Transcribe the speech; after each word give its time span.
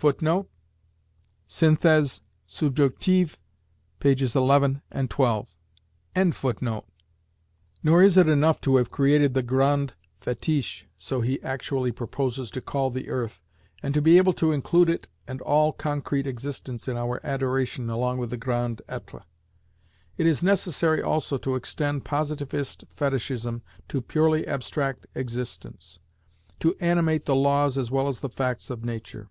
"Nor 0.22 0.48
is 1.48 1.60
it 1.60 1.78
enough 1.78 2.20
to 2.58 2.76
have 2.80 2.90
created 2.98 3.38
the 9.34 9.42
Grand 9.46 9.92
Fétiche 10.22 10.84
(so 10.96 11.20
he 11.20 11.42
actually 11.42 11.92
proposes 11.92 12.50
to 12.50 12.60
call 12.62 12.90
the 12.90 13.08
Earth), 13.10 13.42
and 13.82 13.92
to 13.94 14.00
be 14.02 14.16
able 14.16 14.32
to 14.32 14.50
include 14.52 14.88
it 14.88 15.06
and 15.28 15.40
all 15.42 15.72
concrete 15.74 16.26
existence 16.26 16.88
in 16.88 16.96
our 16.96 17.20
adoration 17.24 17.90
along 17.90 18.18
with 18.18 18.30
the 18.30 18.38
Grand 18.38 18.80
Etre. 18.88 19.22
It 20.16 20.26
is 20.26 20.42
necessary 20.42 21.02
also 21.02 21.36
to 21.36 21.54
extend 21.54 22.04
Positivist 22.06 22.84
Fetishism 22.90 23.62
to 23.88 24.00
purely 24.00 24.46
abstract 24.48 25.06
existence; 25.14 25.98
to 26.58 26.74
"animate" 26.80 27.26
the 27.26 27.36
laws 27.36 27.76
as 27.78 27.90
well 27.90 28.08
as 28.08 28.18
the 28.20 28.30
facts 28.30 28.70
of 28.70 28.82
nature. 28.84 29.28